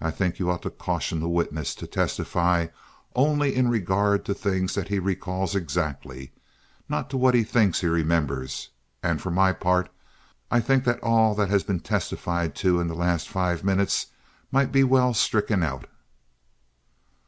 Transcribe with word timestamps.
I 0.00 0.12
think 0.12 0.38
you 0.38 0.48
ought 0.52 0.62
to 0.62 0.70
caution 0.70 1.18
the 1.18 1.28
witness 1.28 1.74
to 1.74 1.88
testify 1.88 2.68
only 3.16 3.56
in 3.56 3.66
regard 3.66 4.24
to 4.26 4.34
things 4.34 4.76
that 4.76 4.86
he 4.86 5.00
recalls 5.00 5.56
exactly, 5.56 6.30
not 6.88 7.10
to 7.10 7.16
what 7.16 7.34
he 7.34 7.42
thinks 7.42 7.80
he 7.80 7.88
remembers; 7.88 8.68
and 9.02 9.20
for 9.20 9.32
my 9.32 9.52
part 9.52 9.90
I 10.48 10.60
think 10.60 10.84
that 10.84 11.02
all 11.02 11.34
that 11.34 11.48
has 11.50 11.64
been 11.64 11.80
testified 11.80 12.54
to 12.62 12.78
in 12.80 12.86
the 12.86 12.94
last 12.94 13.28
five 13.28 13.64
minutes 13.64 14.06
might 14.52 14.70
be 14.70 14.84
well 14.84 15.12
stricken 15.12 15.64
out." 15.64 15.88